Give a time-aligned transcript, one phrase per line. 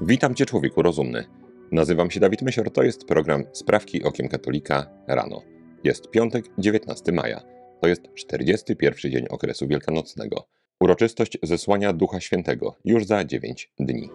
[0.00, 1.24] Witam Cię, człowieku rozumny.
[1.72, 5.42] Nazywam się Dawid Mysior, to jest program Sprawki Okiem Katolika rano.
[5.84, 7.40] Jest piątek, 19 maja.
[7.80, 10.48] To jest 41 dzień okresu wielkanocnego.
[10.80, 14.10] Uroczystość zesłania Ducha Świętego już za 9 dni.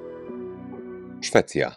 [1.22, 1.76] Szwecja.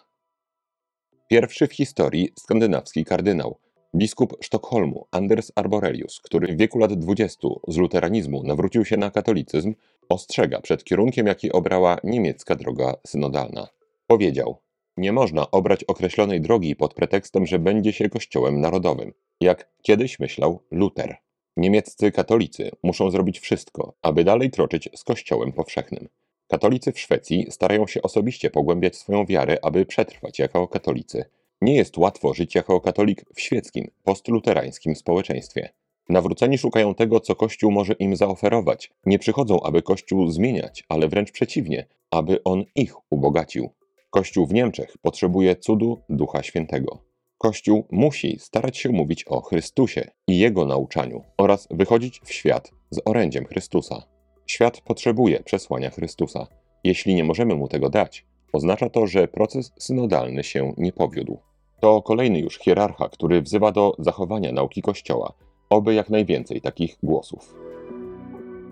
[1.29, 3.59] Pierwszy w historii skandynawski kardynał,
[3.95, 9.75] biskup Sztokholmu Anders Arborelius, który w wieku lat 20 z luteranizmu nawrócił się na katolicyzm,
[10.09, 13.76] ostrzega przed kierunkiem, jaki obrała niemiecka droga synodalna.
[14.07, 14.63] Powiedział:
[14.97, 20.63] Nie można obrać określonej drogi pod pretekstem, że będzie się kościołem narodowym, jak kiedyś myślał
[20.71, 21.17] Luter.
[21.57, 26.09] Niemieccy katolicy muszą zrobić wszystko, aby dalej kroczyć z kościołem powszechnym.
[26.49, 31.25] Katolicy w Szwecji starają się osobiście pogłębiać swoją wiarę, aby przetrwać jako katolicy.
[31.61, 35.69] Nie jest łatwo żyć jako katolik w świeckim, postluterańskim społeczeństwie.
[36.09, 38.91] Nawróceni szukają tego, co Kościół może im zaoferować.
[39.07, 43.71] Nie przychodzą, aby Kościół zmieniać, ale wręcz przeciwnie, aby on ich ubogacił.
[44.17, 46.99] Kościół w Niemczech potrzebuje cudu Ducha Świętego.
[47.39, 53.01] Kościół musi starać się mówić o Chrystusie i Jego nauczaniu oraz wychodzić w świat z
[53.05, 54.03] orędziem Chrystusa.
[54.47, 56.47] Świat potrzebuje przesłania Chrystusa.
[56.85, 61.39] Jeśli nie możemy mu tego dać, oznacza to, że proces synodalny się nie powiódł.
[61.81, 65.33] To kolejny już hierarcha, który wzywa do zachowania nauki Kościoła,
[65.71, 67.55] oby jak najwięcej takich głosów.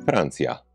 [0.06, 0.73] Francja.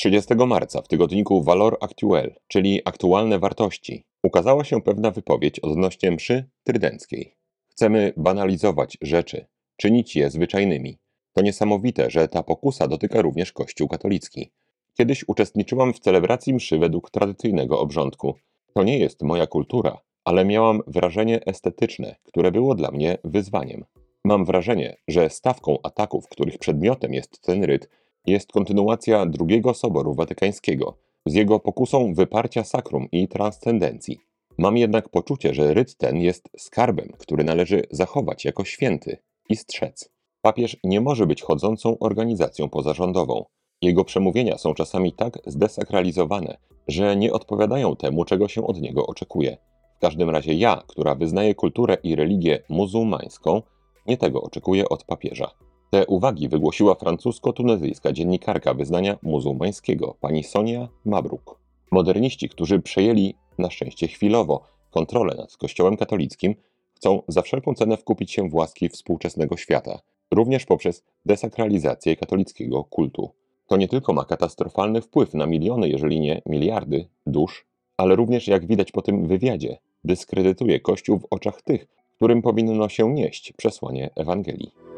[0.00, 6.50] 30 marca w tygodniku Valor Actuel, czyli Aktualne Wartości, ukazała się pewna wypowiedź odnośnie mszy
[6.64, 7.36] trydenckiej.
[7.70, 10.98] Chcemy banalizować rzeczy, czynić je zwyczajnymi.
[11.32, 14.50] To niesamowite, że ta pokusa dotyka również Kościół katolicki.
[14.98, 18.34] Kiedyś uczestniczyłam w celebracji mszy według tradycyjnego obrządku.
[18.74, 23.84] To nie jest moja kultura, ale miałam wrażenie estetyczne, które było dla mnie wyzwaniem.
[24.24, 27.88] Mam wrażenie, że stawką ataków, których przedmiotem jest ten ryt,
[28.26, 34.18] jest kontynuacja drugiego Soboru Watykańskiego z jego pokusą wyparcia sakrum i transcendencji.
[34.58, 39.16] Mam jednak poczucie, że ryt ten jest skarbem, który należy zachować jako święty
[39.48, 40.10] i strzec.
[40.42, 43.44] Papież nie może być chodzącą organizacją pozarządową.
[43.82, 46.56] Jego przemówienia są czasami tak zdesakralizowane,
[46.88, 49.56] że nie odpowiadają temu, czego się od niego oczekuje.
[49.96, 53.62] W każdym razie ja, która wyznaje kulturę i religię muzułmańską,
[54.06, 55.50] nie tego oczekuję od papieża.
[55.90, 61.58] Te uwagi wygłosiła francusko-tunezyjska dziennikarka wyznania muzułmańskiego, pani Sonia Mabruk.
[61.90, 66.54] Moderniści, którzy przejęli, na szczęście chwilowo, kontrolę nad Kościołem katolickim,
[66.94, 69.98] chcą za wszelką cenę wkupić się w łaski współczesnego świata,
[70.30, 73.30] również poprzez desakralizację katolickiego kultu.
[73.66, 78.66] To nie tylko ma katastrofalny wpływ na miliony, jeżeli nie miliardy dusz, ale również, jak
[78.66, 81.86] widać po tym wywiadzie, dyskredytuje Kościół w oczach tych,
[82.16, 84.89] którym powinno się nieść przesłanie Ewangelii.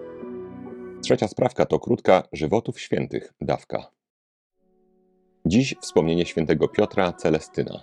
[1.02, 3.90] Trzecia sprawka to krótka żywotów świętych dawka.
[5.46, 7.82] Dziś wspomnienie świętego Piotra Celestyna.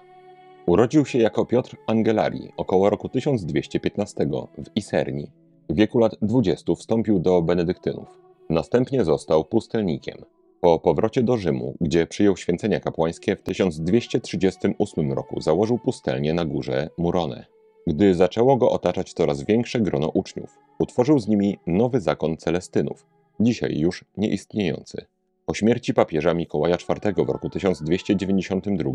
[0.66, 5.32] Urodził się jako Piotr Angelari około roku 1215 w Iserni.
[5.70, 8.08] W wieku lat 20 wstąpił do benedyktynów.
[8.50, 10.18] Następnie został pustelnikiem.
[10.62, 16.90] Po powrocie do Rzymu, gdzie przyjął święcenia kapłańskie w 1238 roku, założył pustelnię na górze
[16.98, 17.46] Murone.
[17.90, 23.06] Gdy zaczęło go otaczać coraz większe grono uczniów, utworzył z nimi nowy zakon Celestynów,
[23.40, 25.06] dzisiaj już nieistniejący.
[25.46, 28.92] Po śmierci papieża Mikołaja IV w roku 1292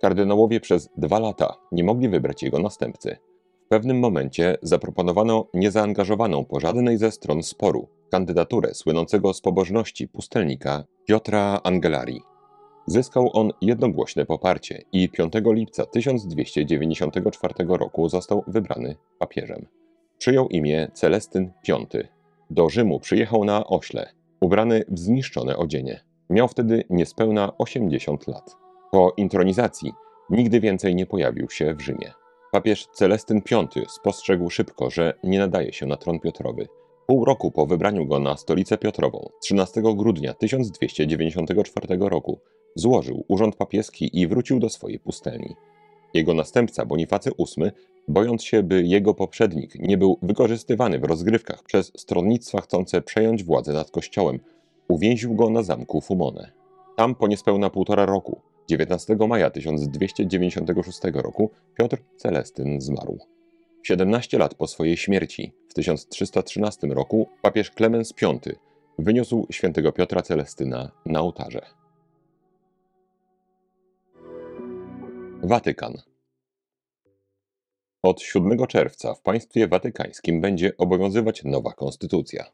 [0.00, 3.16] kardynałowie przez dwa lata nie mogli wybrać jego następcy.
[3.66, 10.84] W pewnym momencie zaproponowano niezaangażowaną po żadnej ze stron sporu kandydaturę słynącego z pobożności pustelnika
[11.06, 12.20] Piotra Angelari.
[12.90, 19.66] Zyskał on jednogłośne poparcie i 5 lipca 1294 roku został wybrany papieżem.
[20.18, 21.76] Przyjął imię Celestyn V.
[22.50, 26.00] Do Rzymu przyjechał na ośle, ubrany w zniszczone odzienie.
[26.30, 28.56] Miał wtedy niespełna 80 lat.
[28.92, 29.92] Po intronizacji
[30.30, 32.12] nigdy więcej nie pojawił się w Rzymie.
[32.52, 36.68] Papież Celestyn V spostrzegł szybko, że nie nadaje się na tron Piotrowy.
[37.06, 42.40] Pół roku po wybraniu go na stolicę Piotrową, 13 grudnia 1294 roku,
[42.78, 45.56] złożył urząd papieski i wrócił do swojej pustelni.
[46.14, 47.70] Jego następca Bonifacy VIII,
[48.08, 53.72] bojąc się, by jego poprzednik nie był wykorzystywany w rozgrywkach przez stronnictwa chcące przejąć władzę
[53.72, 54.40] nad kościołem,
[54.88, 56.52] uwięził go na zamku Fumone.
[56.96, 63.18] Tam po niespełna półtora roku, 19 maja 1296 roku, Piotr Celestyn zmarł.
[63.82, 68.38] 17 lat po swojej śmierci, w 1313 roku, papież Klemens V
[68.98, 71.77] wyniósł świętego Piotra Celestyna na ołtarze.
[75.42, 75.92] Watykan.
[78.02, 82.44] Od 7 czerwca w państwie watykańskim będzie obowiązywać nowa konstytucja.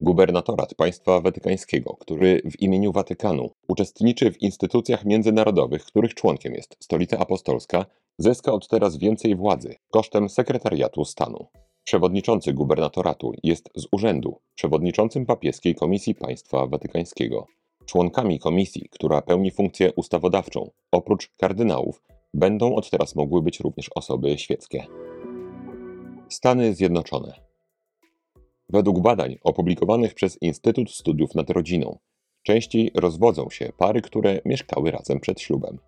[0.00, 7.18] Gubernatorat Państwa Watykańskiego, który w imieniu Watykanu uczestniczy w instytucjach międzynarodowych, których członkiem jest Stolica
[7.18, 7.86] Apostolska,
[8.18, 11.46] zyska od teraz więcej władzy kosztem sekretariatu stanu.
[11.84, 17.46] Przewodniczący gubernatoratu jest z urzędu przewodniczącym papieskiej Komisji Państwa Watykańskiego.
[17.86, 22.02] Członkami komisji, która pełni funkcję ustawodawczą, oprócz kardynałów,
[22.34, 24.86] będą od teraz mogły być również osoby świeckie.
[26.28, 27.40] Stany Zjednoczone.
[28.68, 31.98] Według badań opublikowanych przez Instytut Studiów nad Rodziną,
[32.42, 35.78] częściej rozwodzą się pary, które mieszkały razem przed ślubem.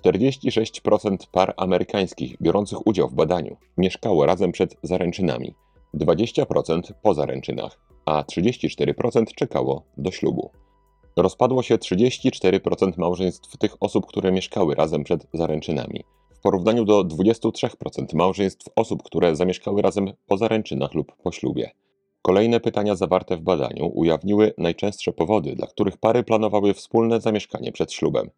[0.00, 5.54] 46% par amerykańskich biorących udział w badaniu mieszkało razem przed zaręczynami,
[5.94, 10.50] 20% po zaręczynach, a 34% czekało do ślubu.
[11.16, 16.04] Rozpadło się 34% małżeństw tych osób, które mieszkały razem przed zaręczynami,
[16.34, 21.70] w porównaniu do 23% małżeństw osób, które zamieszkały razem po zaręczynach lub po ślubie.
[22.22, 27.92] Kolejne pytania zawarte w badaniu ujawniły najczęstsze powody, dla których pary planowały wspólne zamieszkanie przed
[27.92, 28.30] ślubem.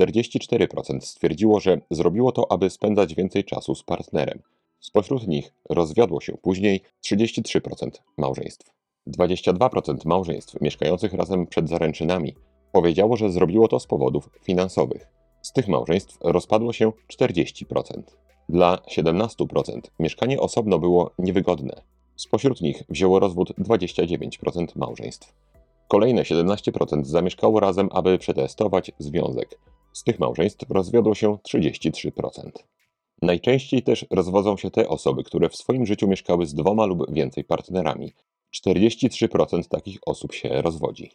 [0.00, 4.42] 44% stwierdziło, że zrobiło to, aby spędzać więcej czasu z partnerem.
[4.80, 8.70] Spośród nich rozwiodło się później 33% małżeństw.
[9.10, 12.34] 22% małżeństw mieszkających razem przed zaręczynami
[12.72, 15.06] powiedziało, że zrobiło to z powodów finansowych.
[15.42, 18.02] Z tych małżeństw rozpadło się 40%.
[18.48, 21.82] Dla 17% mieszkanie osobno było niewygodne.
[22.16, 25.34] Spośród nich wzięło rozwód 29% małżeństw.
[25.88, 29.58] Kolejne 17% zamieszkało razem, aby przetestować związek.
[29.92, 32.50] Z tych małżeństw rozwiodło się 33%.
[33.22, 37.44] Najczęściej też rozwodzą się te osoby, które w swoim życiu mieszkały z dwoma lub więcej
[37.44, 38.12] partnerami.
[38.54, 41.10] 43% takich osób się rozwodzi.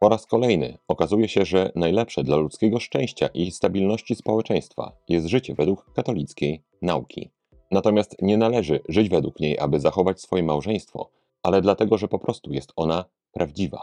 [0.00, 5.54] Po raz kolejny okazuje się, że najlepsze dla ludzkiego szczęścia i stabilności społeczeństwa jest życie
[5.54, 7.30] według katolickiej nauki.
[7.70, 11.10] Natomiast nie należy żyć według niej, aby zachować swoje małżeństwo,
[11.42, 13.80] ale dlatego, że po prostu jest ona prawdziwa.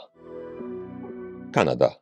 [1.53, 1.95] Kanada.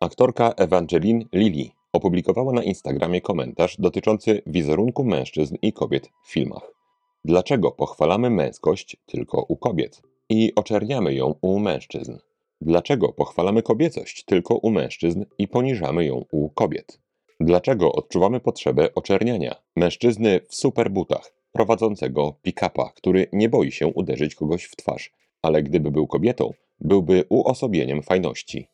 [0.00, 6.81] Aktorka Evangeline Lilly opublikowała na Instagramie komentarz dotyczący wizerunku mężczyzn i kobiet w filmach.
[7.24, 12.18] Dlaczego pochwalamy męskość tylko u kobiet i oczerniamy ją u mężczyzn?
[12.60, 17.00] Dlaczego pochwalamy kobiecość tylko u mężczyzn i poniżamy ją u kobiet?
[17.40, 24.64] Dlaczego odczuwamy potrzebę oczerniania mężczyzny w superbutach, prowadzącego pick-upa, który nie boi się uderzyć kogoś
[24.64, 28.68] w twarz, ale gdyby był kobietą, byłby uosobieniem fajności?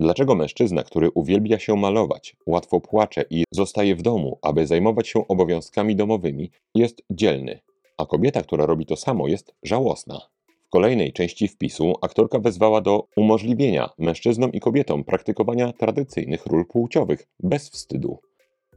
[0.00, 5.28] Dlaczego mężczyzna, który uwielbia się malować, łatwo płacze i zostaje w domu, aby zajmować się
[5.28, 7.60] obowiązkami domowymi, jest dzielny,
[8.00, 10.20] a kobieta, która robi to samo, jest żałosna?
[10.66, 17.26] W kolejnej części wpisu aktorka wezwała do umożliwienia mężczyznom i kobietom praktykowania tradycyjnych ról płciowych
[17.40, 18.18] bez wstydu.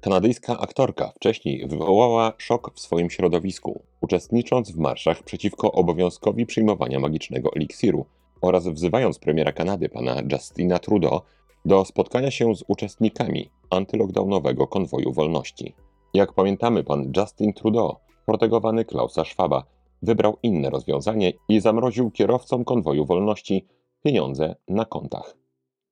[0.02, 7.50] Kanadyjska aktorka wcześniej wywołała szok w swoim środowisku, uczestnicząc w marszach przeciwko obowiązkowi przyjmowania magicznego
[7.56, 8.06] eliksiru
[8.42, 11.22] oraz wzywając premiera Kanady pana Justina Trudeau
[11.66, 15.76] do spotkania się z uczestnikami antylockdownowego konwoju wolności.
[16.14, 19.64] Jak pamiętamy, pan Justin Trudeau, protegowany Klausa Schwaba,
[20.02, 23.68] wybrał inne rozwiązanie i zamroził kierowcom konwoju wolności
[24.04, 25.38] pieniądze na kontach.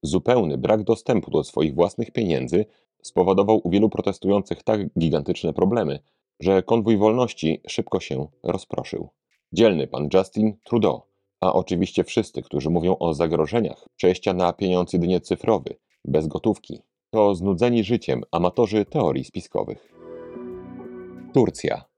[0.04, 2.66] Zupełny brak dostępu do swoich własnych pieniędzy
[3.02, 6.00] spowodował u wielu protestujących tak gigantyczne problemy,
[6.40, 9.10] że konwój wolności szybko się rozproszył.
[9.54, 11.12] Dzielny pan Justin Trudeau
[11.42, 15.76] a oczywiście wszyscy, którzy mówią o zagrożeniach przejścia na pieniądz jedynie cyfrowy,
[16.06, 19.94] bez gotówki, to znudzeni życiem amatorzy teorii spiskowych.
[21.34, 21.91] Turcja.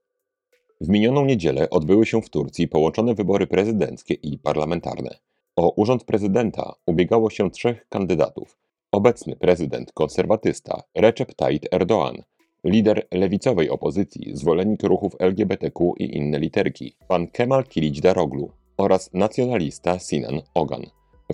[0.84, 5.18] W minioną niedzielę odbyły się w Turcji połączone wybory prezydenckie i parlamentarne.
[5.56, 8.58] O urząd prezydenta ubiegało się trzech kandydatów.
[8.92, 12.22] Obecny prezydent konserwatysta Recep Tayyip Erdoğan,
[12.64, 17.64] lider lewicowej opozycji, zwolennik ruchów LGBTQ i inne literki, pan Kemal
[18.02, 20.82] Daroglu oraz nacjonalista Sinan Ogan.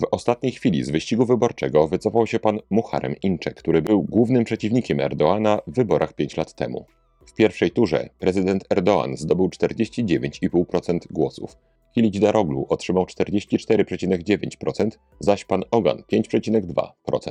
[0.00, 5.00] W ostatniej chwili z wyścigu wyborczego wycofał się pan Muharem Incze, który był głównym przeciwnikiem
[5.00, 6.84] Erdoana w wyborach 5 lat temu.
[7.30, 11.56] W pierwszej turze prezydent Erdoğan zdobył 49,5% głosów.
[11.94, 17.30] Kilic Daroglu otrzymał 44,9%, zaś pan Ogan 5,2%.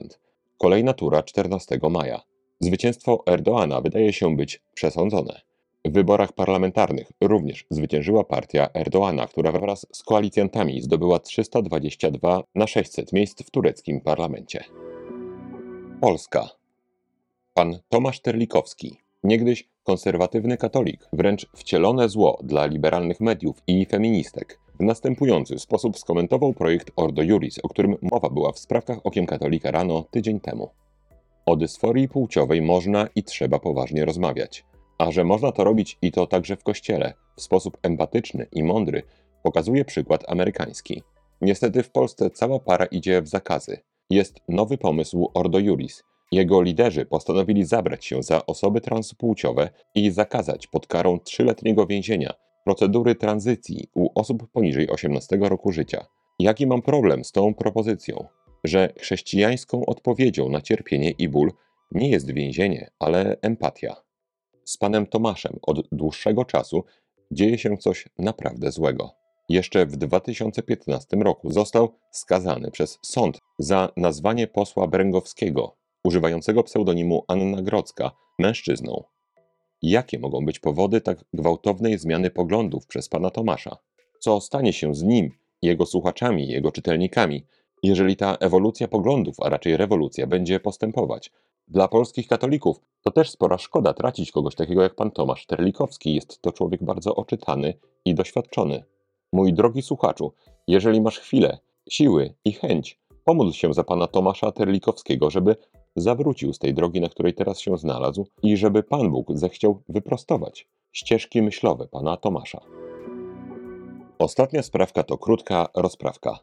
[0.58, 2.22] Kolejna tura 14 maja.
[2.60, 5.41] Zwycięstwo Erdoana wydaje się być przesądzone.
[5.86, 13.13] W wyborach parlamentarnych również zwyciężyła partia Erdoana, która wraz z koalicjantami zdobyła 322 na 600
[13.13, 14.63] miejsc w tureckim parlamencie.
[16.01, 16.50] Polska.
[17.53, 24.84] Pan Tomasz Terlikowski, niegdyś konserwatywny katolik, wręcz wcielone zło dla liberalnych mediów i feministek, w
[24.84, 30.05] następujący sposób skomentował projekt Ordo Juris, o którym mowa była w sprawkach Okiem Katolika rano
[30.12, 30.69] tydzień temu.
[31.46, 34.65] O dysforii płciowej można i trzeba poważnie rozmawiać.
[34.98, 39.03] A że można to robić i to także w kościele, w sposób empatyczny i mądry,
[39.43, 41.03] pokazuje przykład amerykański.
[41.41, 43.77] Niestety w Polsce cała para idzie w zakazy.
[44.10, 46.03] Jest nowy pomysł Ordo Juris.
[46.31, 52.33] Jego liderzy postanowili zabrać się za osoby transpłciowe i zakazać pod karą trzyletniego więzienia
[52.65, 56.05] procedury tranzycji u osób poniżej 18 roku życia.
[56.39, 58.27] Jaki mam problem z tą propozycją?
[58.63, 61.51] Że chrześcijańską odpowiedzią na cierpienie i ból
[61.91, 63.95] nie jest więzienie, ale empatia.
[64.65, 66.83] Z panem Tomaszem od dłuższego czasu
[67.31, 69.12] dzieje się coś naprawdę złego.
[69.50, 77.62] Jeszcze w 2015 roku został skazany przez sąd za nazwanie posła Bręgowskiego, używającego pseudonimu Anna
[77.62, 79.03] Grodzka, mężczyzną.
[79.82, 83.77] Jakie mogą być powody tak gwałtownej zmiany poglądów przez pana Tomasza?
[84.20, 87.46] Co stanie się z nim, jego słuchaczami, jego czytelnikami,
[87.84, 91.32] jeżeli ta ewolucja poglądów, a raczej rewolucja, będzie postępować?
[91.68, 96.15] Dla polskich katolików to też spora szkoda tracić kogoś takiego jak pan Tomasz Terlikowski.
[96.15, 97.74] Jest to człowiek bardzo oczytany
[98.06, 98.84] i doświadczony.
[99.34, 100.34] Mój drogi słuchaczu,
[100.68, 101.58] jeżeli masz chwilę,
[101.89, 105.56] siły i chęć, pomódl się za pana Tomasza Terlikowskiego, żeby
[105.96, 110.67] zawrócił z tej drogi, na której teraz się znalazł i żeby Pan Bóg zechciał wyprostować
[110.91, 112.62] ścieżki myślowe pana Tomasza.
[114.19, 116.39] Ostatnia sprawka to krótka rozprawka.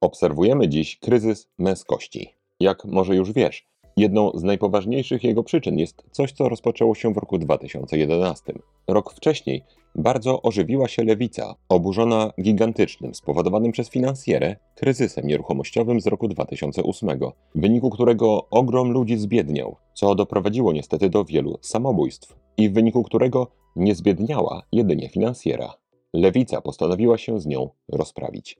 [0.00, 2.34] Obserwujemy dziś kryzys męskości.
[2.60, 3.66] Jak może już wiesz,
[3.98, 8.52] Jedną z najpoważniejszych jego przyczyn jest coś, co rozpoczęło się w roku 2011.
[8.88, 9.64] Rok wcześniej
[9.96, 17.18] bardzo ożywiła się lewica, oburzona gigantycznym, spowodowanym przez finansjerę, kryzysem nieruchomościowym z roku 2008,
[17.54, 23.02] w wyniku którego ogrom ludzi zbiedniał, co doprowadziło niestety do wielu samobójstw i w wyniku
[23.02, 25.74] którego nie zbiedniała jedynie finansjera.
[26.14, 28.58] Lewica postanowiła się z nią rozprawić.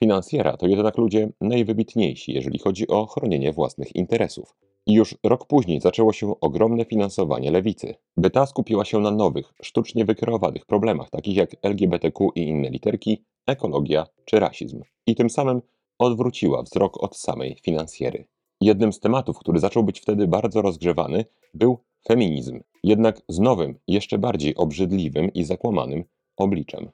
[0.00, 4.56] Finansjera to jednak ludzie najwybitniejsi, jeżeli chodzi o chronienie własnych interesów.
[4.86, 9.54] I już rok później zaczęło się ogromne finansowanie lewicy, by ta skupiła się na nowych,
[9.62, 14.82] sztucznie wykreowanych problemach, takich jak LGBTQ i inne literki, ekologia czy rasizm.
[15.06, 15.62] I tym samym
[15.98, 18.26] odwróciła wzrok od samej finansjery.
[18.60, 21.24] Jednym z tematów, który zaczął być wtedy bardzo rozgrzewany,
[21.54, 26.04] był feminizm, jednak z nowym, jeszcze bardziej obrzydliwym i zakłamanym
[26.36, 26.90] obliczem.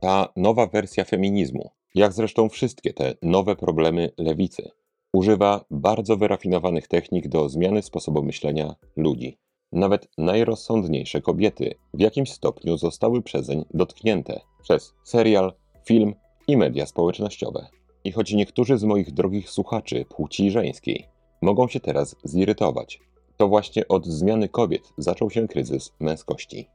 [0.00, 4.70] Ta nowa wersja feminizmu, jak zresztą wszystkie te nowe problemy lewicy,
[5.12, 9.38] używa bardzo wyrafinowanych technik do zmiany sposobu myślenia ludzi.
[9.72, 15.52] Nawet najrozsądniejsze kobiety w jakimś stopniu zostały przezeń dotknięte przez serial,
[15.86, 16.14] film
[16.48, 17.66] i media społecznościowe.
[18.04, 21.08] I choć niektórzy z moich drogich słuchaczy płci żeńskiej
[21.42, 23.00] mogą się teraz zirytować,
[23.36, 26.68] to właśnie od zmiany kobiet zaczął się kryzys męskości.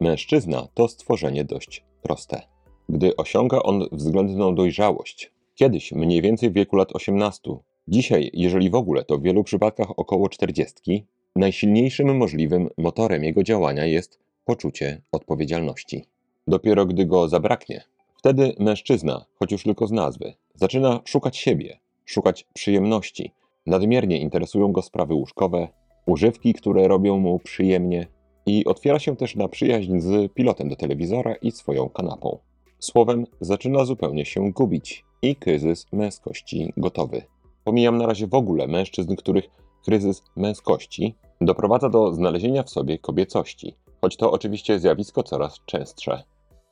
[0.00, 2.42] Mężczyzna to stworzenie dość proste.
[2.88, 7.56] Gdy osiąga on względną dojrzałość, kiedyś mniej więcej w wieku lat 18,
[7.88, 13.84] dzisiaj, jeżeli w ogóle, to w wielu przypadkach około 40, najsilniejszym możliwym motorem jego działania
[13.84, 16.04] jest poczucie odpowiedzialności.
[16.46, 17.84] Dopiero gdy go zabraknie,
[18.16, 23.32] wtedy mężczyzna, choć już tylko z nazwy, zaczyna szukać siebie, szukać przyjemności.
[23.66, 25.68] Nadmiernie interesują go sprawy łóżkowe,
[26.06, 28.06] używki, które robią mu przyjemnie,
[28.46, 32.38] i otwiera się też na przyjaźń z pilotem do telewizora i swoją kanapą.
[32.78, 37.22] Słowem, zaczyna zupełnie się gubić i kryzys męskości gotowy.
[37.64, 39.44] Pomijam na razie w ogóle mężczyzn, których
[39.84, 46.22] kryzys męskości doprowadza do znalezienia w sobie kobiecości, choć to oczywiście zjawisko coraz częstsze.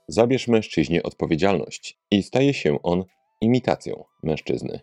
[0.08, 3.04] Zabierz mężczyźnie odpowiedzialność i staje się on
[3.40, 4.80] imitacją mężczyzny.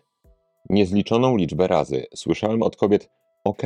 [0.70, 3.10] Niezliczoną liczbę razy słyszałem od kobiet:
[3.44, 3.62] OK,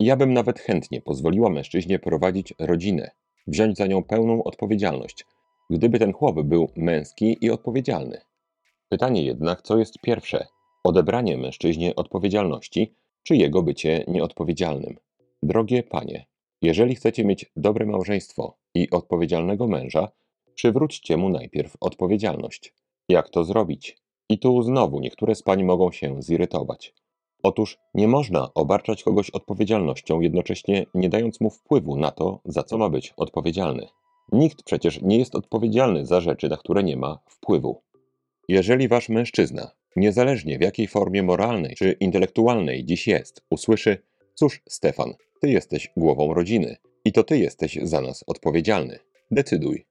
[0.00, 3.10] ja bym nawet chętnie pozwoliła mężczyźnie prowadzić rodzinę,
[3.46, 5.26] wziąć za nią pełną odpowiedzialność,
[5.70, 8.20] gdyby ten chłop był męski i odpowiedzialny.
[8.88, 10.46] Pytanie jednak, co jest pierwsze:
[10.84, 14.96] odebranie mężczyźnie odpowiedzialności, czy jego bycie nieodpowiedzialnym?
[15.42, 16.26] Drogie panie,
[16.62, 20.08] jeżeli chcecie mieć dobre małżeństwo i odpowiedzialnego męża,
[20.54, 22.74] przywróćcie mu najpierw odpowiedzialność.
[23.08, 23.98] Jak to zrobić?
[24.28, 26.94] I tu znowu niektóre z pań mogą się zirytować.
[27.42, 32.78] Otóż nie można obarczać kogoś odpowiedzialnością, jednocześnie nie dając mu wpływu na to, za co
[32.78, 33.86] ma być odpowiedzialny.
[34.32, 37.82] Nikt przecież nie jest odpowiedzialny za rzeczy, na które nie ma wpływu.
[38.48, 44.02] Jeżeli wasz mężczyzna, niezależnie w jakiej formie moralnej czy intelektualnej dziś jest, usłyszy:
[44.34, 48.98] Cóż, Stefan, ty jesteś głową rodziny i to ty jesteś za nas odpowiedzialny.
[49.30, 49.86] Decyduj.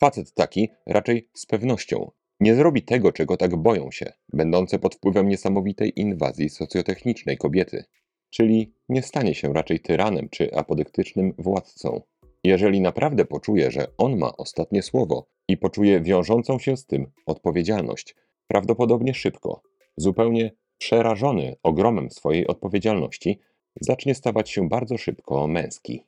[0.00, 5.28] Facet taki raczej z pewnością nie zrobi tego, czego tak boją się, będące pod wpływem
[5.28, 7.84] niesamowitej inwazji socjotechnicznej kobiety,
[8.30, 12.02] czyli nie stanie się raczej tyranem czy apodyktycznym władcą.
[12.44, 18.14] Jeżeli naprawdę poczuje, że on ma ostatnie słowo i poczuje wiążącą się z tym odpowiedzialność,
[18.46, 19.62] prawdopodobnie szybko,
[19.96, 23.38] zupełnie przerażony ogromem swojej odpowiedzialności,
[23.80, 26.04] zacznie stawać się bardzo szybko męski.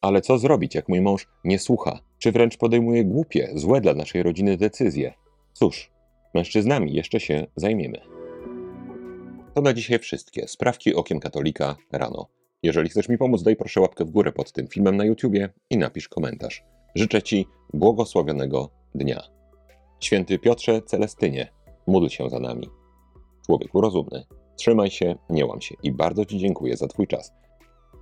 [0.00, 4.22] Ale co zrobić, jak mój mąż nie słucha, czy wręcz podejmuje głupie, złe dla naszej
[4.22, 5.14] rodziny decyzje?
[5.52, 5.90] Cóż,
[6.36, 8.00] Mężczyznami jeszcze się zajmiemy.
[9.54, 12.26] To na dzisiaj wszystkie sprawki okiem katolika rano.
[12.66, 15.78] Jeżeli chcesz mi pomóc, daj proszę łapkę w górę pod tym filmem na YouTubie i
[15.78, 16.64] napisz komentarz.
[16.94, 19.22] Życzę Ci błogosławionego dnia.
[20.00, 21.48] Święty Piotrze Celestynie,
[21.86, 22.68] módl się za nami.
[23.46, 24.24] Człowieku rozumny,
[24.56, 27.32] trzymaj się, nie łam się i bardzo Ci dziękuję za Twój czas.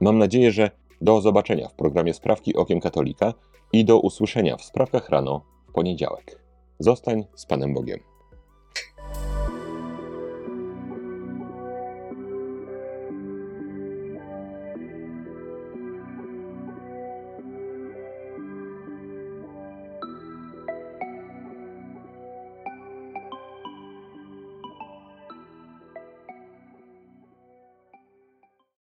[0.00, 3.34] Mam nadzieję, że do zobaczenia w programie Sprawki Okiem Katolika
[3.72, 6.44] i do usłyszenia w Sprawkach Rano w poniedziałek.
[6.78, 8.13] Zostań z Panem Bogiem.